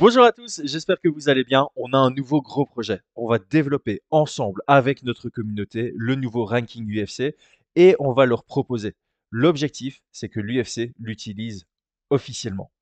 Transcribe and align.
Bonjour 0.00 0.24
à 0.24 0.32
tous, 0.32 0.62
j'espère 0.64 0.98
que 0.98 1.10
vous 1.10 1.28
allez 1.28 1.44
bien. 1.44 1.68
On 1.76 1.92
a 1.92 1.98
un 1.98 2.10
nouveau 2.10 2.40
gros 2.40 2.64
projet. 2.64 3.02
On 3.16 3.28
va 3.28 3.38
développer 3.38 4.00
ensemble 4.08 4.62
avec 4.66 5.02
notre 5.02 5.28
communauté 5.28 5.92
le 5.94 6.14
nouveau 6.14 6.46
ranking 6.46 6.86
UFC 6.90 7.36
et 7.76 7.96
on 7.98 8.14
va 8.14 8.24
leur 8.24 8.44
proposer. 8.44 8.96
L'objectif, 9.30 10.00
c'est 10.10 10.30
que 10.30 10.40
l'UFC 10.40 10.94
l'utilise 10.98 11.66
officiellement. 12.08 12.72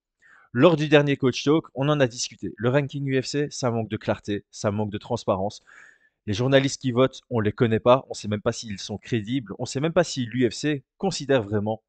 Lors 0.52 0.76
du 0.76 0.86
dernier 0.86 1.16
Coach 1.16 1.42
Talk, 1.42 1.64
on 1.74 1.88
en 1.88 1.98
a 1.98 2.06
discuté. 2.06 2.54
Le 2.56 2.68
ranking 2.68 3.12
UFC, 3.12 3.50
ça 3.50 3.72
manque 3.72 3.88
de 3.88 3.96
clarté, 3.96 4.44
ça 4.52 4.70
manque 4.70 4.90
de 4.90 4.98
transparence. 4.98 5.60
Les 6.26 6.34
journalistes 6.34 6.80
qui 6.80 6.92
votent, 6.92 7.22
on 7.30 7.40
ne 7.40 7.46
les 7.46 7.52
connaît 7.52 7.80
pas, 7.80 8.04
on 8.06 8.10
ne 8.12 8.14
sait 8.14 8.28
même 8.28 8.42
pas 8.42 8.52
s'ils 8.52 8.78
sont 8.78 8.96
crédibles, 8.96 9.54
on 9.58 9.64
ne 9.64 9.66
sait 9.66 9.80
même 9.80 9.92
pas 9.92 10.04
si 10.04 10.24
l'UFC 10.24 10.84
considère 10.98 11.42
vraiment 11.42 11.82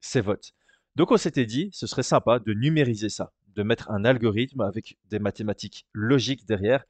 ces 0.00 0.22
votes. 0.22 0.54
Donc 0.96 1.10
on 1.10 1.18
s'était 1.18 1.44
dit, 1.44 1.68
ce 1.74 1.86
serait 1.86 2.02
sympa 2.02 2.38
de 2.38 2.54
numériser 2.54 3.10
ça, 3.10 3.34
de 3.54 3.62
mettre 3.62 3.90
un 3.90 4.04
algorithme 4.04 4.60
avec 4.60 4.98
des 5.06 5.18
mathématiques 5.18 5.86
logiques 5.92 6.46
derrière, 6.46 6.84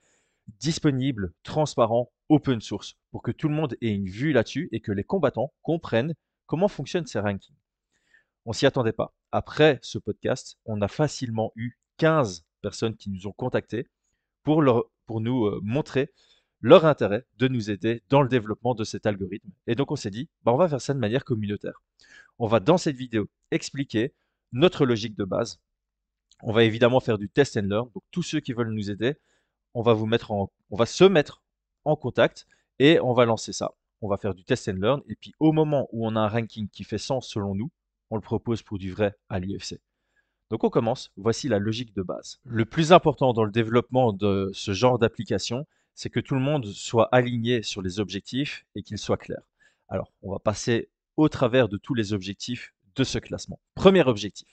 disponible, 0.58 1.32
transparent, 1.42 2.12
open 2.28 2.60
source, 2.60 2.96
pour 3.10 3.22
que 3.22 3.30
tout 3.30 3.48
le 3.48 3.54
monde 3.54 3.76
ait 3.80 3.94
une 3.94 4.08
vue 4.08 4.32
là-dessus 4.32 4.68
et 4.72 4.80
que 4.80 4.92
les 4.92 5.04
combattants 5.04 5.52
comprennent 5.62 6.14
comment 6.46 6.68
fonctionnent 6.68 7.06
ces 7.06 7.20
rankings. 7.20 7.56
On 8.46 8.52
s'y 8.52 8.66
attendait 8.66 8.92
pas. 8.92 9.14
Après 9.32 9.78
ce 9.82 9.98
podcast, 9.98 10.58
on 10.64 10.80
a 10.80 10.88
facilement 10.88 11.52
eu 11.56 11.78
15 11.98 12.44
personnes 12.62 12.96
qui 12.96 13.10
nous 13.10 13.26
ont 13.26 13.32
contactés 13.32 13.86
pour, 14.42 14.64
pour 15.06 15.20
nous 15.20 15.46
euh, 15.46 15.60
montrer 15.62 16.10
leur 16.60 16.84
intérêt 16.84 17.24
de 17.38 17.48
nous 17.48 17.70
aider 17.70 18.02
dans 18.08 18.22
le 18.22 18.28
développement 18.28 18.74
de 18.74 18.84
cet 18.84 19.06
algorithme. 19.06 19.50
Et 19.66 19.74
donc 19.74 19.90
on 19.90 19.96
s'est 19.96 20.10
dit, 20.10 20.28
bah, 20.42 20.52
on 20.52 20.56
va 20.56 20.68
faire 20.68 20.80
ça 20.80 20.94
de 20.94 20.98
manière 20.98 21.24
communautaire. 21.24 21.82
On 22.38 22.46
va 22.46 22.60
dans 22.60 22.78
cette 22.78 22.96
vidéo 22.96 23.28
expliquer 23.50 24.14
notre 24.52 24.84
logique 24.84 25.16
de 25.16 25.24
base, 25.24 25.60
on 26.42 26.52
va 26.52 26.64
évidemment 26.64 27.00
faire 27.00 27.18
du 27.18 27.28
test 27.28 27.56
and 27.56 27.62
learn. 27.62 27.88
Donc 27.94 28.02
tous 28.10 28.22
ceux 28.22 28.40
qui 28.40 28.52
veulent 28.52 28.72
nous 28.72 28.90
aider, 28.90 29.14
on 29.74 29.82
va 29.82 29.94
se 30.86 31.04
mettre 31.04 31.42
en 31.84 31.96
contact 31.96 32.46
et 32.78 33.00
on 33.00 33.12
va 33.12 33.24
lancer 33.24 33.52
ça. 33.52 33.72
On 34.02 34.08
va 34.08 34.16
faire 34.16 34.34
du 34.34 34.44
test 34.44 34.68
and 34.68 34.78
learn 34.80 35.02
et 35.08 35.14
puis 35.14 35.34
au 35.38 35.52
moment 35.52 35.88
où 35.92 36.06
on 36.06 36.16
a 36.16 36.20
un 36.20 36.28
ranking 36.28 36.68
qui 36.68 36.84
fait 36.84 36.98
sens 36.98 37.28
selon 37.28 37.54
nous, 37.54 37.70
on 38.10 38.16
le 38.16 38.22
propose 38.22 38.62
pour 38.62 38.78
du 38.78 38.90
vrai 38.90 39.14
à 39.28 39.38
l'UFC. 39.38 39.78
Donc 40.50 40.64
on 40.64 40.70
commence, 40.70 41.12
voici 41.16 41.48
la 41.48 41.60
logique 41.60 41.94
de 41.94 42.02
base. 42.02 42.40
Le 42.44 42.64
plus 42.64 42.92
important 42.92 43.32
dans 43.32 43.44
le 43.44 43.52
développement 43.52 44.12
de 44.12 44.50
ce 44.52 44.72
genre 44.72 44.98
d'application, 44.98 45.66
c'est 45.94 46.10
que 46.10 46.18
tout 46.18 46.34
le 46.34 46.40
monde 46.40 46.66
soit 46.66 47.08
aligné 47.12 47.62
sur 47.62 47.82
les 47.82 48.00
objectifs 48.00 48.66
et 48.74 48.82
qu'il 48.82 48.98
soit 48.98 49.16
clair. 49.16 49.42
Alors, 49.88 50.12
on 50.22 50.32
va 50.32 50.38
passer 50.38 50.88
au 51.16 51.28
travers 51.28 51.68
de 51.68 51.76
tous 51.76 51.94
les 51.94 52.12
objectifs 52.12 52.74
de 52.96 53.04
ce 53.04 53.18
classement. 53.18 53.60
Premier 53.74 54.02
objectif, 54.02 54.48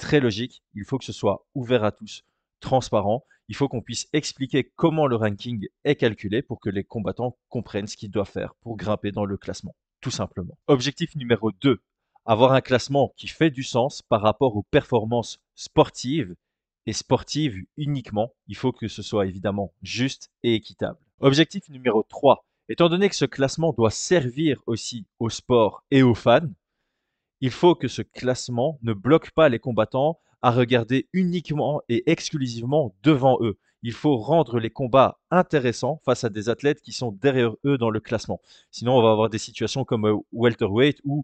très 0.00 0.18
logique. 0.18 0.62
Il 0.74 0.84
faut 0.84 0.98
que 0.98 1.04
ce 1.04 1.12
soit 1.12 1.46
ouvert 1.54 1.84
à 1.84 1.92
tous, 1.92 2.24
transparent. 2.60 3.24
Il 3.48 3.54
faut 3.54 3.68
qu'on 3.68 3.82
puisse 3.82 4.08
expliquer 4.12 4.72
comment 4.76 5.06
le 5.06 5.16
ranking 5.16 5.68
est 5.84 5.96
calculé 5.96 6.42
pour 6.42 6.58
que 6.58 6.70
les 6.70 6.84
combattants 6.84 7.36
comprennent 7.48 7.86
ce 7.86 7.96
qu'ils 7.96 8.10
doivent 8.10 8.30
faire 8.30 8.54
pour 8.62 8.76
grimper 8.76 9.12
dans 9.12 9.24
le 9.24 9.36
classement, 9.36 9.76
tout 10.00 10.10
simplement. 10.10 10.58
Objectif 10.66 11.14
numéro 11.16 11.52
2, 11.52 11.82
avoir 12.24 12.52
un 12.52 12.60
classement 12.60 13.12
qui 13.16 13.28
fait 13.28 13.50
du 13.50 13.62
sens 13.62 14.02
par 14.02 14.22
rapport 14.22 14.56
aux 14.56 14.62
performances 14.62 15.38
sportives 15.54 16.34
et 16.86 16.92
sportives 16.92 17.56
uniquement. 17.76 18.32
Il 18.46 18.56
faut 18.56 18.72
que 18.72 18.88
ce 18.88 19.02
soit 19.02 19.26
évidemment 19.26 19.74
juste 19.82 20.30
et 20.42 20.54
équitable. 20.54 20.98
Objectif 21.18 21.68
numéro 21.68 22.02
3, 22.04 22.46
étant 22.70 22.88
donné 22.88 23.10
que 23.10 23.16
ce 23.16 23.26
classement 23.26 23.74
doit 23.74 23.90
servir 23.90 24.62
aussi 24.66 25.06
au 25.18 25.28
sport 25.28 25.84
et 25.90 26.02
aux 26.02 26.14
fans, 26.14 26.48
il 27.40 27.50
faut 27.50 27.74
que 27.74 27.88
ce 27.88 28.02
classement 28.02 28.78
ne 28.82 28.92
bloque 28.92 29.30
pas 29.30 29.48
les 29.48 29.58
combattants 29.58 30.18
à 30.42 30.50
regarder 30.50 31.08
uniquement 31.12 31.82
et 31.88 32.10
exclusivement 32.10 32.94
devant 33.02 33.38
eux. 33.40 33.58
Il 33.82 33.92
faut 33.92 34.16
rendre 34.18 34.58
les 34.58 34.70
combats 34.70 35.18
intéressants 35.30 36.00
face 36.04 36.24
à 36.24 36.28
des 36.28 36.48
athlètes 36.48 36.82
qui 36.82 36.92
sont 36.92 37.12
derrière 37.12 37.54
eux 37.64 37.78
dans 37.78 37.90
le 37.90 38.00
classement. 38.00 38.40
Sinon, 38.70 38.98
on 38.98 39.02
va 39.02 39.10
avoir 39.10 39.30
des 39.30 39.38
situations 39.38 39.84
comme 39.84 40.06
euh, 40.06 40.16
welterweight 40.32 41.00
où 41.04 41.22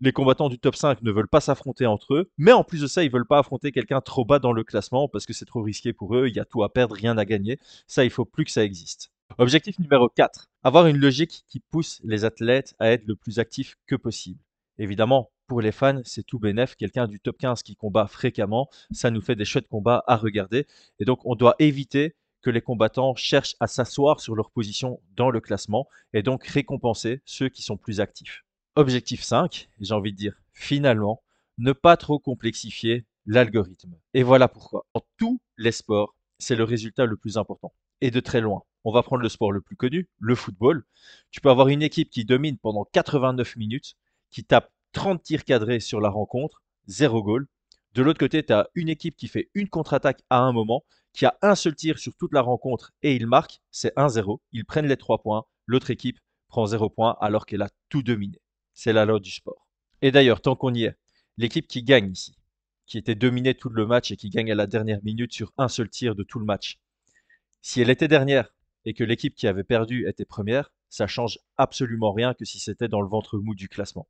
les 0.00 0.12
combattants 0.12 0.48
du 0.48 0.58
top 0.58 0.76
5 0.76 1.02
ne 1.02 1.10
veulent 1.10 1.28
pas 1.28 1.40
s'affronter 1.40 1.84
entre 1.84 2.14
eux, 2.14 2.30
mais 2.38 2.52
en 2.52 2.64
plus 2.64 2.80
de 2.80 2.86
ça, 2.86 3.02
ils 3.02 3.10
veulent 3.10 3.26
pas 3.26 3.40
affronter 3.40 3.72
quelqu'un 3.72 4.00
trop 4.00 4.24
bas 4.24 4.38
dans 4.38 4.52
le 4.52 4.64
classement 4.64 5.08
parce 5.08 5.26
que 5.26 5.32
c'est 5.32 5.44
trop 5.44 5.60
risqué 5.60 5.92
pour 5.92 6.14
eux, 6.16 6.28
il 6.28 6.36
y 6.36 6.40
a 6.40 6.44
tout 6.44 6.62
à 6.62 6.72
perdre, 6.72 6.94
rien 6.94 7.18
à 7.18 7.24
gagner. 7.24 7.58
Ça, 7.86 8.04
il 8.04 8.10
faut 8.10 8.24
plus 8.24 8.44
que 8.44 8.52
ça 8.52 8.64
existe. 8.64 9.10
Objectif 9.36 9.78
numéro 9.78 10.08
4. 10.08 10.48
Avoir 10.62 10.86
une 10.86 10.96
logique 10.96 11.44
qui 11.48 11.60
pousse 11.60 12.00
les 12.04 12.24
athlètes 12.24 12.74
à 12.78 12.90
être 12.90 13.06
le 13.06 13.16
plus 13.16 13.38
actifs 13.38 13.76
que 13.86 13.96
possible. 13.96 14.40
Évidemment, 14.78 15.30
pour 15.48 15.60
les 15.60 15.72
fans, 15.72 16.00
c'est 16.04 16.22
tout 16.22 16.38
bénef. 16.38 16.76
Quelqu'un 16.76 17.08
du 17.08 17.18
top 17.18 17.38
15 17.38 17.64
qui 17.64 17.74
combat 17.74 18.06
fréquemment, 18.06 18.68
ça 18.92 19.10
nous 19.10 19.20
fait 19.20 19.34
des 19.34 19.44
chouettes 19.44 19.66
combats 19.66 20.04
à 20.06 20.16
regarder. 20.16 20.66
Et 21.00 21.04
donc, 21.04 21.20
on 21.24 21.34
doit 21.34 21.56
éviter 21.58 22.14
que 22.42 22.50
les 22.50 22.60
combattants 22.60 23.16
cherchent 23.16 23.56
à 23.58 23.66
s'asseoir 23.66 24.20
sur 24.20 24.36
leur 24.36 24.50
position 24.50 25.00
dans 25.16 25.30
le 25.30 25.40
classement 25.40 25.88
et 26.12 26.22
donc 26.22 26.46
récompenser 26.46 27.20
ceux 27.24 27.48
qui 27.48 27.62
sont 27.62 27.76
plus 27.76 27.98
actifs. 28.00 28.44
Objectif 28.76 29.22
5, 29.24 29.68
j'ai 29.80 29.94
envie 29.94 30.12
de 30.12 30.18
dire 30.18 30.34
finalement, 30.52 31.22
ne 31.56 31.72
pas 31.72 31.96
trop 31.96 32.20
complexifier 32.20 33.06
l'algorithme. 33.26 33.96
Et 34.14 34.22
voilà 34.22 34.46
pourquoi. 34.46 34.86
En 34.94 35.00
tous 35.16 35.40
les 35.56 35.72
sports, 35.72 36.14
c'est 36.38 36.54
le 36.54 36.62
résultat 36.62 37.06
le 37.06 37.16
plus 37.16 37.38
important. 37.38 37.72
Et 38.00 38.12
de 38.12 38.20
très 38.20 38.40
loin. 38.40 38.62
On 38.84 38.92
va 38.92 39.02
prendre 39.02 39.22
le 39.22 39.28
sport 39.28 39.50
le 39.50 39.60
plus 39.60 39.74
connu, 39.74 40.08
le 40.20 40.36
football. 40.36 40.84
Tu 41.32 41.40
peux 41.40 41.50
avoir 41.50 41.68
une 41.68 41.82
équipe 41.82 42.10
qui 42.10 42.24
domine 42.24 42.58
pendant 42.58 42.84
89 42.92 43.56
minutes 43.56 43.96
qui 44.30 44.44
tape 44.44 44.70
30 44.92 45.22
tirs 45.22 45.44
cadrés 45.44 45.80
sur 45.80 46.00
la 46.00 46.10
rencontre, 46.10 46.62
0 46.86 47.22
goal. 47.22 47.46
De 47.94 48.02
l'autre 48.02 48.18
côté, 48.18 48.44
tu 48.44 48.52
as 48.52 48.68
une 48.74 48.88
équipe 48.88 49.16
qui 49.16 49.28
fait 49.28 49.50
une 49.54 49.68
contre-attaque 49.68 50.22
à 50.30 50.40
un 50.40 50.52
moment, 50.52 50.84
qui 51.12 51.26
a 51.26 51.36
un 51.42 51.54
seul 51.54 51.74
tir 51.74 51.98
sur 51.98 52.14
toute 52.16 52.32
la 52.32 52.40
rencontre 52.40 52.92
et 53.02 53.14
il 53.16 53.26
marque, 53.26 53.60
c'est 53.70 53.94
1-0. 53.96 54.40
Ils 54.52 54.64
prennent 54.64 54.86
les 54.86 54.96
3 54.96 55.22
points, 55.22 55.44
l'autre 55.66 55.90
équipe 55.90 56.18
prend 56.48 56.66
0 56.66 56.90
points 56.90 57.16
alors 57.20 57.46
qu'elle 57.46 57.62
a 57.62 57.70
tout 57.88 58.02
dominé. 58.02 58.40
C'est 58.74 58.92
la 58.92 59.04
loi 59.04 59.20
du 59.20 59.30
sport. 59.30 59.66
Et 60.00 60.12
d'ailleurs, 60.12 60.40
tant 60.40 60.54
qu'on 60.54 60.74
y 60.74 60.84
est, 60.84 60.96
l'équipe 61.36 61.66
qui 61.66 61.82
gagne 61.82 62.12
ici, 62.12 62.36
qui 62.86 62.98
était 62.98 63.14
dominée 63.14 63.54
tout 63.54 63.68
le 63.68 63.86
match 63.86 64.10
et 64.10 64.16
qui 64.16 64.30
gagne 64.30 64.52
à 64.52 64.54
la 64.54 64.66
dernière 64.66 65.02
minute 65.02 65.32
sur 65.32 65.52
un 65.58 65.68
seul 65.68 65.90
tir 65.90 66.14
de 66.14 66.22
tout 66.22 66.38
le 66.38 66.44
match, 66.44 66.78
si 67.60 67.80
elle 67.80 67.90
était 67.90 68.08
dernière 68.08 68.54
et 68.84 68.94
que 68.94 69.04
l'équipe 69.04 69.34
qui 69.34 69.46
avait 69.46 69.64
perdu 69.64 70.08
était 70.08 70.24
première, 70.24 70.72
ça 70.88 71.06
change 71.06 71.38
absolument 71.56 72.12
rien 72.12 72.32
que 72.32 72.44
si 72.44 72.58
c'était 72.58 72.88
dans 72.88 73.02
le 73.02 73.08
ventre 73.08 73.38
mou 73.38 73.54
du 73.54 73.68
classement. 73.68 74.08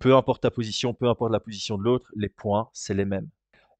Peu 0.00 0.16
importe 0.16 0.42
ta 0.42 0.50
position, 0.50 0.94
peu 0.94 1.08
importe 1.08 1.30
la 1.30 1.40
position 1.40 1.76
de 1.76 1.84
l'autre, 1.84 2.10
les 2.16 2.30
points, 2.30 2.70
c'est 2.72 2.94
les 2.94 3.04
mêmes. 3.04 3.28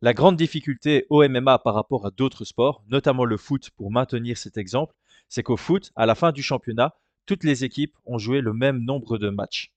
La 0.02 0.12
grande 0.12 0.36
difficulté 0.36 1.06
au 1.08 1.26
MMA 1.26 1.58
par 1.60 1.74
rapport 1.74 2.04
à 2.06 2.10
d'autres 2.10 2.44
sports, 2.44 2.84
notamment 2.88 3.24
le 3.24 3.38
foot 3.38 3.70
pour 3.70 3.90
maintenir 3.90 4.36
cet 4.36 4.58
exemple, 4.58 4.94
c'est 5.30 5.42
qu'au 5.42 5.56
foot, 5.56 5.92
à 5.96 6.04
la 6.04 6.14
fin 6.14 6.30
du 6.30 6.42
championnat, 6.42 6.94
toutes 7.24 7.42
les 7.42 7.64
équipes 7.64 7.96
ont 8.04 8.18
joué 8.18 8.42
le 8.42 8.52
même 8.52 8.84
nombre 8.84 9.16
de 9.16 9.30
matchs. 9.30 9.72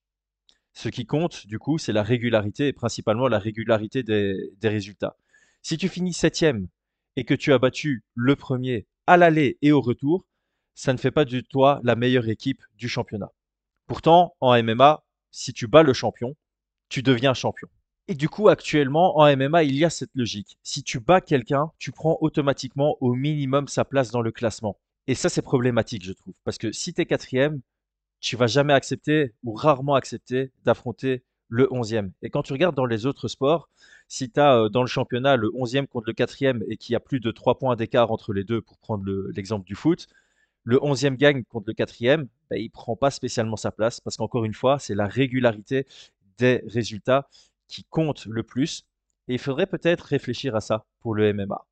Ce 0.73 0.89
qui 0.89 1.05
compte, 1.05 1.47
du 1.47 1.59
coup, 1.59 1.77
c'est 1.77 1.93
la 1.93 2.03
régularité 2.03 2.67
et 2.67 2.73
principalement 2.73 3.29
la 3.29 3.39
régularité 3.39 4.03
des, 4.03 4.51
résultats. 4.63 5.15
Si 5.61 5.77
tu 5.77 5.87
finis 5.87 6.11
septième 6.11 6.67
et 7.15 7.23
que 7.23 7.35
tu 7.35 7.53
as 7.53 7.57
battu 7.57 8.03
le 8.15 8.35
premier 8.35 8.85
à 9.07 9.15
l'aller 9.15 9.57
et 9.61 9.71
au 9.71 9.79
retour, 9.79 10.25
ça 10.75 10.91
ne 10.91 10.97
fait 10.97 11.11
pas 11.11 11.23
de 11.23 11.39
toi 11.39 11.79
la 11.83 11.95
meilleure 11.95 12.27
équipe 12.27 12.63
du 12.77 12.89
championnat. 12.89 13.31
Pourtant, 13.87 14.35
en 14.41 14.61
MMA, 14.61 15.02
si 15.33 15.51
tu 15.51 15.67
bats 15.67 15.83
le 15.83 15.93
champion, 15.93 16.35
tu 16.87 17.01
deviens 17.01 17.33
champion. 17.33 17.67
Et 18.07 18.15
du 18.15 18.29
coup, 18.29 18.49
actuellement, 18.49 19.17
en 19.17 19.35
MMA, 19.35 19.63
il 19.63 19.75
y 19.75 19.83
a 19.83 19.89
cette 19.89 20.11
logique. 20.13 20.57
Si 20.61 20.83
tu 20.83 20.99
bats 20.99 21.21
quelqu'un, 21.21 21.71
tu 21.79 21.91
prends 21.91 22.17
automatiquement 22.21 22.97
au 23.01 23.13
minimum 23.15 23.67
sa 23.67 23.83
place 23.83 24.11
dans 24.11 24.21
le 24.21 24.31
classement. 24.31 24.77
Et 25.07 25.15
ça, 25.15 25.29
c'est 25.29 25.41
problématique, 25.41 26.05
je 26.05 26.13
trouve. 26.13 26.33
Parce 26.43 26.57
que 26.57 26.71
si 26.71 26.93
tu 26.93 27.01
es 27.01 27.05
quatrième, 27.05 27.61
tu 28.19 28.35
vas 28.37 28.47
jamais 28.47 28.73
accepter 28.73 29.33
ou 29.43 29.53
rarement 29.53 29.95
accepter 29.95 30.51
d'affronter 30.65 31.23
le 31.49 31.65
11e. 31.65 32.11
Et 32.21 32.29
quand 32.29 32.43
tu 32.43 32.53
regardes 32.53 32.75
dans 32.75 32.85
les 32.85 33.05
autres 33.05 33.27
sports, 33.27 33.69
si 34.07 34.29
tu 34.29 34.39
as 34.39 34.55
euh, 34.55 34.69
dans 34.69 34.81
le 34.81 34.87
championnat 34.87 35.35
le 35.35 35.49
11e 35.49 35.87
contre 35.87 36.07
le 36.07 36.13
4e 36.13 36.61
et 36.69 36.77
qu'il 36.77 36.93
y 36.93 36.95
a 36.95 36.99
plus 36.99 37.19
de 37.19 37.31
3 37.31 37.57
points 37.57 37.75
d'écart 37.75 38.11
entre 38.11 38.33
les 38.33 38.43
deux, 38.43 38.61
pour 38.61 38.77
prendre 38.77 39.03
l'exemple 39.35 39.65
du 39.65 39.75
foot, 39.75 40.07
le 40.63 40.77
11e 40.77 41.15
gagne 41.15 41.43
contre 41.43 41.65
le 41.67 41.73
4e, 41.73 42.27
ben, 42.49 42.57
il 42.57 42.65
ne 42.65 42.69
prend 42.69 42.95
pas 42.95 43.11
spécialement 43.11 43.57
sa 43.57 43.71
place 43.71 43.99
parce 43.99 44.17
qu'encore 44.17 44.45
une 44.45 44.53
fois, 44.53 44.79
c'est 44.79 44.95
la 44.95 45.07
régularité 45.07 45.85
des 46.37 46.63
résultats 46.67 47.27
qui 47.67 47.83
compte 47.83 48.25
le 48.25 48.43
plus. 48.43 48.85
Et 49.27 49.33
il 49.33 49.39
faudrait 49.39 49.67
peut-être 49.67 50.01
réfléchir 50.01 50.55
à 50.55 50.61
ça 50.61 50.85
pour 50.99 51.15
le 51.15 51.33
MMA. 51.33 51.65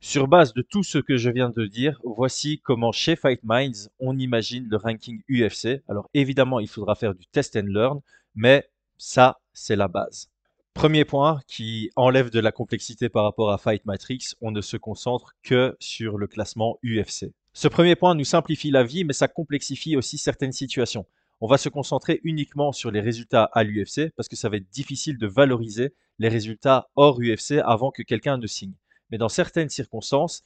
Sur 0.00 0.28
base 0.28 0.52
de 0.54 0.62
tout 0.62 0.82
ce 0.82 0.98
que 0.98 1.16
je 1.16 1.30
viens 1.30 1.50
de 1.50 1.66
dire, 1.66 2.00
voici 2.04 2.60
comment 2.60 2.92
chez 2.92 3.16
Fight 3.16 3.40
Minds, 3.42 3.88
on 3.98 4.18
imagine 4.18 4.68
le 4.68 4.76
ranking 4.76 5.22
UFC. 5.28 5.82
Alors 5.88 6.08
évidemment, 6.14 6.60
il 6.60 6.68
faudra 6.68 6.94
faire 6.94 7.14
du 7.14 7.26
test 7.26 7.56
and 7.56 7.66
learn, 7.66 8.00
mais 8.34 8.68
ça, 8.98 9.40
c'est 9.52 9.76
la 9.76 9.88
base. 9.88 10.30
Premier 10.74 11.06
point 11.06 11.40
qui 11.48 11.90
enlève 11.96 12.30
de 12.30 12.38
la 12.38 12.52
complexité 12.52 13.08
par 13.08 13.24
rapport 13.24 13.50
à 13.50 13.58
Fight 13.58 13.84
Matrix, 13.86 14.34
on 14.42 14.50
ne 14.50 14.60
se 14.60 14.76
concentre 14.76 15.32
que 15.42 15.74
sur 15.80 16.18
le 16.18 16.26
classement 16.26 16.78
UFC. 16.84 17.32
Ce 17.58 17.68
premier 17.68 17.96
point 17.96 18.14
nous 18.14 18.26
simplifie 18.26 18.70
la 18.70 18.84
vie, 18.84 19.04
mais 19.04 19.14
ça 19.14 19.28
complexifie 19.28 19.96
aussi 19.96 20.18
certaines 20.18 20.52
situations. 20.52 21.06
On 21.40 21.46
va 21.46 21.56
se 21.56 21.70
concentrer 21.70 22.20
uniquement 22.22 22.70
sur 22.70 22.90
les 22.90 23.00
résultats 23.00 23.44
à 23.44 23.64
l'UFC 23.64 24.10
parce 24.14 24.28
que 24.28 24.36
ça 24.36 24.50
va 24.50 24.58
être 24.58 24.68
difficile 24.68 25.16
de 25.16 25.26
valoriser 25.26 25.94
les 26.18 26.28
résultats 26.28 26.90
hors 26.96 27.18
UFC 27.18 27.52
avant 27.64 27.90
que 27.90 28.02
quelqu'un 28.02 28.36
ne 28.36 28.46
signe. 28.46 28.74
Mais 29.10 29.16
dans 29.16 29.30
certaines 29.30 29.70
circonstances, 29.70 30.44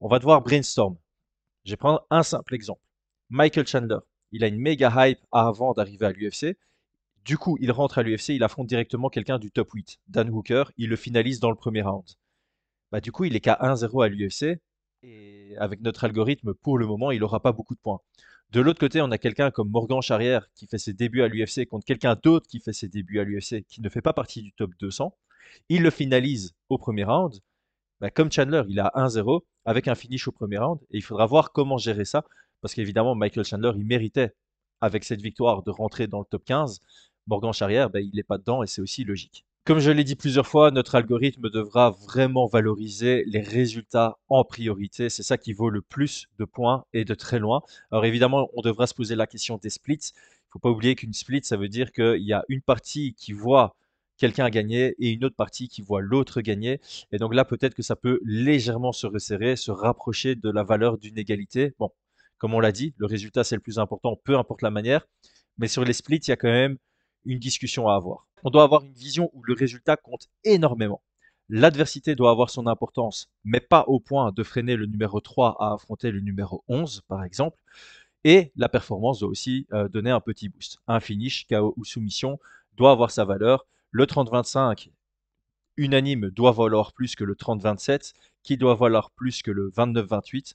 On 0.00 0.08
va 0.08 0.18
devoir 0.18 0.40
brainstorm. 0.40 0.96
Je 1.66 1.72
vais 1.72 1.76
prendre 1.76 2.06
un 2.08 2.22
simple 2.22 2.54
exemple. 2.54 2.80
Michael 3.28 3.66
Chandler, 3.66 3.98
il 4.32 4.42
a 4.42 4.46
une 4.46 4.58
méga 4.58 4.90
hype 4.96 5.20
avant 5.32 5.74
d'arriver 5.74 6.06
à 6.06 6.12
l'UFC. 6.12 6.56
Du 7.22 7.36
coup, 7.36 7.58
il 7.60 7.70
rentre 7.70 7.98
à 7.98 8.02
l'UFC, 8.02 8.30
il 8.30 8.44
affronte 8.44 8.66
directement 8.66 9.10
quelqu'un 9.10 9.38
du 9.38 9.50
top 9.50 9.70
8, 9.74 9.98
Dan 10.08 10.30
Hooker, 10.30 10.72
il 10.78 10.88
le 10.88 10.96
finalise 10.96 11.38
dans 11.38 11.50
le 11.50 11.56
premier 11.56 11.82
round. 11.82 12.06
Bah, 12.92 13.02
du 13.02 13.12
coup, 13.12 13.24
il 13.24 13.36
est 13.36 13.40
qu'à 13.40 13.58
1-0 13.60 14.02
à 14.02 14.08
l'UFC, 14.08 14.58
et 15.02 15.56
avec 15.58 15.80
notre 15.80 16.04
algorithme, 16.04 16.54
pour 16.54 16.78
le 16.78 16.86
moment, 16.86 17.10
il 17.10 17.20
n'aura 17.20 17.40
pas 17.40 17.52
beaucoup 17.52 17.74
de 17.74 17.80
points. 17.80 18.00
De 18.50 18.60
l'autre 18.60 18.80
côté, 18.80 19.00
on 19.00 19.10
a 19.10 19.18
quelqu'un 19.18 19.50
comme 19.50 19.70
Morgan 19.70 20.02
Charrière 20.02 20.48
qui 20.54 20.66
fait 20.66 20.78
ses 20.78 20.92
débuts 20.92 21.22
à 21.22 21.28
l'UFC 21.28 21.66
contre 21.66 21.84
quelqu'un 21.84 22.16
d'autre 22.20 22.48
qui 22.48 22.60
fait 22.60 22.72
ses 22.72 22.88
débuts 22.88 23.20
à 23.20 23.24
l'UFC 23.24 23.64
qui 23.68 23.80
ne 23.80 23.88
fait 23.88 24.02
pas 24.02 24.12
partie 24.12 24.42
du 24.42 24.52
top 24.52 24.72
200. 24.80 25.16
Il 25.68 25.82
le 25.82 25.90
finalise 25.90 26.54
au 26.68 26.76
premier 26.76 27.04
round. 27.04 27.32
Bah, 28.00 28.10
comme 28.10 28.32
Chandler, 28.32 28.62
il 28.68 28.80
a 28.80 28.90
1-0 28.96 29.42
avec 29.66 29.86
un 29.86 29.94
finish 29.94 30.26
au 30.26 30.32
premier 30.32 30.58
round 30.58 30.80
et 30.90 30.96
il 30.96 31.02
faudra 31.02 31.26
voir 31.26 31.52
comment 31.52 31.78
gérer 31.78 32.04
ça 32.04 32.24
parce 32.60 32.74
qu'évidemment, 32.74 33.14
Michael 33.14 33.44
Chandler, 33.44 33.72
il 33.76 33.86
méritait 33.86 34.34
avec 34.80 35.04
cette 35.04 35.22
victoire 35.22 35.62
de 35.62 35.70
rentrer 35.70 36.06
dans 36.06 36.18
le 36.18 36.24
top 36.24 36.44
15. 36.44 36.80
Morgan 37.26 37.52
Charrière, 37.52 37.90
bah, 37.90 38.00
il 38.00 38.10
n'est 38.14 38.22
pas 38.22 38.38
dedans 38.38 38.62
et 38.62 38.66
c'est 38.66 38.80
aussi 38.80 39.04
logique. 39.04 39.46
Comme 39.70 39.78
je 39.78 39.92
l'ai 39.92 40.02
dit 40.02 40.16
plusieurs 40.16 40.48
fois, 40.48 40.72
notre 40.72 40.96
algorithme 40.96 41.48
devra 41.48 41.90
vraiment 41.90 42.48
valoriser 42.48 43.22
les 43.28 43.38
résultats 43.38 44.18
en 44.28 44.42
priorité. 44.42 45.08
C'est 45.08 45.22
ça 45.22 45.38
qui 45.38 45.52
vaut 45.52 45.70
le 45.70 45.80
plus 45.80 46.26
de 46.40 46.44
points 46.44 46.84
et 46.92 47.04
de 47.04 47.14
très 47.14 47.38
loin. 47.38 47.62
Alors 47.92 48.04
évidemment, 48.04 48.50
on 48.54 48.62
devra 48.62 48.88
se 48.88 48.94
poser 48.94 49.14
la 49.14 49.28
question 49.28 49.58
des 49.58 49.70
splits. 49.70 49.94
Il 49.94 50.48
ne 50.48 50.50
faut 50.54 50.58
pas 50.58 50.70
oublier 50.70 50.96
qu'une 50.96 51.12
split, 51.12 51.42
ça 51.44 51.56
veut 51.56 51.68
dire 51.68 51.92
qu'il 51.92 52.24
y 52.24 52.32
a 52.32 52.42
une 52.48 52.62
partie 52.62 53.14
qui 53.14 53.32
voit 53.32 53.76
quelqu'un 54.16 54.50
gagner 54.50 54.96
et 54.98 55.10
une 55.10 55.24
autre 55.24 55.36
partie 55.36 55.68
qui 55.68 55.82
voit 55.82 56.00
l'autre 56.00 56.40
gagner. 56.40 56.80
Et 57.12 57.18
donc 57.18 57.32
là, 57.32 57.44
peut-être 57.44 57.74
que 57.74 57.84
ça 57.84 57.94
peut 57.94 58.18
légèrement 58.24 58.90
se 58.90 59.06
resserrer, 59.06 59.54
se 59.54 59.70
rapprocher 59.70 60.34
de 60.34 60.50
la 60.50 60.64
valeur 60.64 60.98
d'une 60.98 61.16
égalité. 61.16 61.74
Bon, 61.78 61.92
comme 62.38 62.54
on 62.54 62.60
l'a 62.60 62.72
dit, 62.72 62.92
le 62.96 63.06
résultat, 63.06 63.44
c'est 63.44 63.54
le 63.54 63.62
plus 63.62 63.78
important, 63.78 64.18
peu 64.24 64.36
importe 64.36 64.62
la 64.62 64.72
manière. 64.72 65.06
Mais 65.58 65.68
sur 65.68 65.84
les 65.84 65.92
splits, 65.92 66.16
il 66.16 66.30
y 66.30 66.32
a 66.32 66.36
quand 66.36 66.48
même 66.48 66.76
une 67.24 67.38
discussion 67.38 67.88
à 67.88 67.94
avoir. 67.94 68.26
On 68.44 68.50
doit 68.50 68.62
avoir 68.62 68.82
une 68.82 68.92
vision 68.92 69.30
où 69.34 69.42
le 69.42 69.54
résultat 69.54 69.96
compte 69.96 70.28
énormément. 70.44 71.02
L'adversité 71.48 72.14
doit 72.14 72.30
avoir 72.30 72.48
son 72.48 72.66
importance, 72.66 73.28
mais 73.44 73.60
pas 73.60 73.84
au 73.88 73.98
point 73.98 74.30
de 74.30 74.42
freiner 74.42 74.76
le 74.76 74.86
numéro 74.86 75.20
3 75.20 75.56
à 75.58 75.74
affronter 75.74 76.12
le 76.12 76.20
numéro 76.20 76.62
11, 76.68 77.02
par 77.08 77.24
exemple. 77.24 77.60
Et 78.22 78.52
la 78.56 78.68
performance 78.68 79.20
doit 79.20 79.28
aussi 79.28 79.66
euh, 79.72 79.88
donner 79.88 80.10
un 80.10 80.20
petit 80.20 80.48
boost. 80.48 80.78
Un 80.86 81.00
finish, 81.00 81.46
KO 81.48 81.74
ou 81.76 81.84
soumission 81.84 82.38
doit 82.76 82.92
avoir 82.92 83.10
sa 83.10 83.24
valeur. 83.24 83.66
Le 83.90 84.06
30-25 84.06 84.90
unanime 85.76 86.30
doit 86.30 86.52
valoir 86.52 86.92
plus 86.92 87.16
que 87.16 87.24
le 87.24 87.34
30-27, 87.34 88.12
qui 88.42 88.56
doit 88.56 88.74
valoir 88.74 89.10
plus 89.10 89.42
que 89.42 89.50
le 89.50 89.70
29-28 89.70 90.54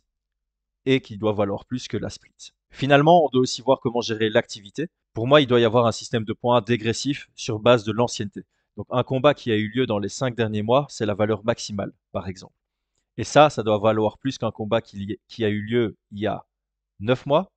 et 0.86 1.02
qui 1.02 1.18
doit 1.18 1.34
valoir 1.34 1.66
plus 1.66 1.88
que 1.88 1.98
la 1.98 2.10
split. 2.10 2.54
Finalement, 2.70 3.26
on 3.26 3.30
doit 3.30 3.42
aussi 3.42 3.62
voir 3.62 3.80
comment 3.80 4.02
gérer 4.02 4.30
l'activité. 4.30 4.88
Pour 5.16 5.28
moi, 5.28 5.40
il 5.40 5.48
doit 5.48 5.62
y 5.62 5.64
avoir 5.64 5.88
un 5.88 5.94
système 5.94 6.26
de 6.26 6.34
points 6.34 6.60
dégressif 6.60 7.30
sur 7.36 7.60
base 7.60 7.86
de 7.86 7.94
l'ancienneté. 7.94 8.44
Donc 8.76 8.86
un 8.90 9.04
combat 9.04 9.34
qui 9.34 9.50
a 9.50 9.56
eu 9.56 9.70
lieu 9.70 9.86
dans 9.86 9.98
les 9.98 10.10
cinq 10.10 10.36
derniers 10.36 10.62
mois, 10.62 10.88
c'est 10.90 11.06
la 11.06 11.14
valeur 11.14 11.46
maximale, 11.46 11.94
par 12.12 12.28
exemple. 12.28 12.54
Et 13.18 13.24
ça, 13.24 13.50
ça 13.50 13.64
doit 13.64 13.80
valoir 13.80 14.18
plus 14.18 14.38
qu'un 14.38 14.52
combat 14.52 14.82
qui, 14.82 15.18
a 15.40 15.48
eu 15.48 15.62
lieu 15.62 15.96
il 16.12 16.20
y 16.20 16.28
a 16.28 16.46
neuf 17.00 17.26
mois, 17.26 17.50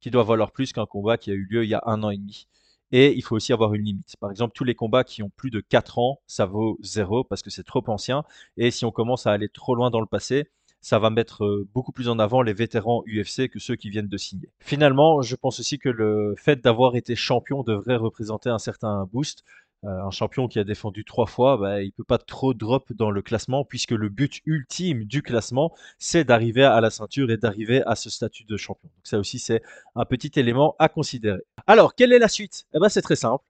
qui 0.00 0.10
doit 0.10 0.24
valoir 0.24 0.50
plus 0.50 0.72
qu'un 0.72 0.84
combat 0.84 1.16
qui 1.16 1.30
a 1.30 1.34
eu 1.34 1.46
lieu 1.48 1.62
il 1.62 1.70
y 1.70 1.74
a 1.74 1.82
un 1.86 2.02
an 2.02 2.10
et 2.10 2.18
demi. 2.18 2.48
Et 2.90 3.14
il 3.16 3.22
faut 3.22 3.36
aussi 3.36 3.52
avoir 3.52 3.72
une 3.74 3.84
limite. 3.84 4.16
Par 4.18 4.32
exemple, 4.32 4.52
tous 4.52 4.64
les 4.64 4.74
combats 4.74 5.04
qui 5.04 5.22
ont 5.22 5.30
plus 5.36 5.50
de 5.50 5.60
4 5.60 6.00
ans, 6.00 6.22
ça 6.26 6.44
vaut 6.44 6.76
zéro 6.82 7.22
parce 7.22 7.42
que 7.42 7.50
c'est 7.50 7.62
trop 7.62 7.84
ancien. 7.86 8.24
Et 8.56 8.72
si 8.72 8.84
on 8.84 8.90
commence 8.90 9.28
à 9.28 9.32
aller 9.32 9.48
trop 9.48 9.76
loin 9.76 9.90
dans 9.90 10.00
le 10.00 10.06
passé, 10.06 10.50
ça 10.84 10.98
va 10.98 11.08
mettre 11.08 11.44
euh, 11.44 11.66
beaucoup 11.72 11.92
plus 11.92 12.10
en 12.10 12.18
avant 12.18 12.42
les 12.42 12.52
vétérans 12.52 13.02
UFC 13.06 13.48
que 13.48 13.58
ceux 13.58 13.74
qui 13.74 13.88
viennent 13.88 14.06
de 14.06 14.18
signer. 14.18 14.50
Finalement, 14.60 15.22
je 15.22 15.34
pense 15.34 15.58
aussi 15.58 15.78
que 15.78 15.88
le 15.88 16.34
fait 16.36 16.62
d'avoir 16.62 16.94
été 16.94 17.16
champion 17.16 17.62
devrait 17.62 17.96
représenter 17.96 18.50
un 18.50 18.58
certain 18.58 19.08
boost. 19.10 19.44
Euh, 19.84 19.88
un 19.88 20.10
champion 20.10 20.46
qui 20.46 20.58
a 20.58 20.64
défendu 20.64 21.04
trois 21.04 21.24
fois, 21.24 21.56
bah, 21.56 21.82
il 21.82 21.86
ne 21.86 21.90
peut 21.92 22.04
pas 22.04 22.18
trop 22.18 22.52
drop 22.52 22.92
dans 22.92 23.10
le 23.10 23.22
classement 23.22 23.64
puisque 23.64 23.92
le 23.92 24.10
but 24.10 24.40
ultime 24.44 25.04
du 25.04 25.22
classement, 25.22 25.72
c'est 25.98 26.24
d'arriver 26.24 26.64
à 26.64 26.80
la 26.82 26.90
ceinture 26.90 27.30
et 27.30 27.38
d'arriver 27.38 27.82
à 27.86 27.96
ce 27.96 28.10
statut 28.10 28.44
de 28.44 28.56
champion. 28.58 28.88
Donc 28.88 29.06
ça 29.06 29.18
aussi, 29.18 29.38
c'est 29.38 29.62
un 29.94 30.04
petit 30.04 30.32
élément 30.38 30.76
à 30.78 30.90
considérer. 30.90 31.40
Alors, 31.66 31.94
quelle 31.94 32.12
est 32.12 32.18
la 32.18 32.28
suite? 32.28 32.66
Eh 32.74 32.78
ben, 32.78 32.90
C'est 32.90 33.02
très 33.02 33.16
simple. 33.16 33.44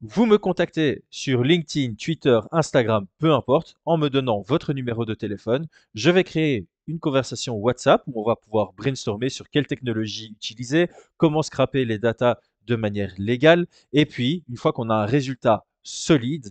Vous 0.00 0.26
me 0.26 0.38
contactez 0.38 1.02
sur 1.10 1.42
LinkedIn, 1.42 1.94
Twitter, 1.94 2.38
Instagram, 2.52 3.06
peu 3.18 3.32
importe, 3.32 3.74
en 3.84 3.98
me 3.98 4.08
donnant 4.08 4.42
votre 4.42 4.72
numéro 4.72 5.04
de 5.04 5.12
téléphone. 5.12 5.66
Je 5.94 6.08
vais 6.10 6.22
créer 6.22 6.68
une 6.86 7.00
conversation 7.00 7.56
WhatsApp 7.56 8.04
où 8.06 8.22
on 8.22 8.24
va 8.24 8.36
pouvoir 8.36 8.72
brainstormer 8.74 9.28
sur 9.28 9.50
quelle 9.50 9.66
technologie 9.66 10.30
utiliser, 10.30 10.88
comment 11.16 11.42
scraper 11.42 11.84
les 11.84 11.98
datas 11.98 12.38
de 12.68 12.76
manière 12.76 13.12
légale. 13.18 13.66
Et 13.92 14.06
puis, 14.06 14.44
une 14.48 14.56
fois 14.56 14.72
qu'on 14.72 14.88
a 14.88 14.94
un 14.94 15.04
résultat 15.04 15.64
solide, 15.82 16.50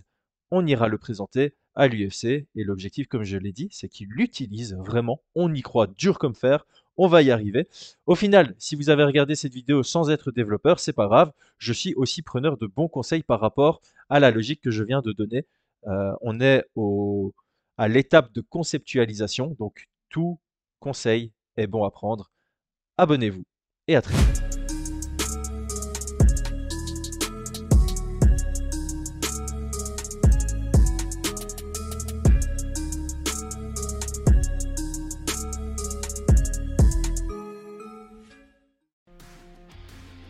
on 0.50 0.66
ira 0.66 0.86
le 0.88 0.98
présenter 0.98 1.54
à 1.74 1.88
l'UFC. 1.88 2.46
Et 2.54 2.64
l'objectif, 2.64 3.06
comme 3.08 3.24
je 3.24 3.38
l'ai 3.38 3.52
dit, 3.52 3.68
c'est 3.70 3.88
qu'il 3.88 4.08
l'utilise 4.08 4.74
vraiment. 4.74 5.22
On 5.34 5.54
y 5.54 5.62
croit 5.62 5.86
dur 5.86 6.18
comme 6.18 6.34
fer. 6.34 6.66
On 6.98 7.06
va 7.06 7.22
y 7.22 7.30
arriver. 7.30 7.68
Au 8.06 8.16
final, 8.16 8.54
si 8.58 8.74
vous 8.74 8.90
avez 8.90 9.04
regardé 9.04 9.36
cette 9.36 9.54
vidéo 9.54 9.84
sans 9.84 10.10
être 10.10 10.32
développeur, 10.32 10.80
c'est 10.80 10.92
pas 10.92 11.06
grave. 11.06 11.32
Je 11.56 11.72
suis 11.72 11.94
aussi 11.94 12.22
preneur 12.22 12.58
de 12.58 12.66
bons 12.66 12.88
conseils 12.88 13.22
par 13.22 13.40
rapport 13.40 13.80
à 14.10 14.18
la 14.18 14.32
logique 14.32 14.60
que 14.60 14.72
je 14.72 14.82
viens 14.82 15.00
de 15.00 15.12
donner. 15.12 15.46
Euh, 15.86 16.12
on 16.20 16.40
est 16.40 16.64
à 17.76 17.88
l'étape 17.88 18.32
de 18.32 18.40
conceptualisation, 18.40 19.54
donc 19.60 19.88
tout 20.08 20.40
conseil 20.80 21.32
est 21.56 21.68
bon 21.68 21.84
à 21.84 21.90
prendre. 21.92 22.32
Abonnez-vous 22.96 23.44
et 23.86 23.94
à 23.94 24.02
très 24.02 24.16
vite. 24.16 24.37